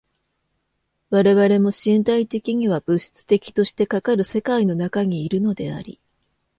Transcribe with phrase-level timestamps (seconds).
[1.11, 6.01] 我々も身体的には物質的としてかかる世界の中にいるのであり、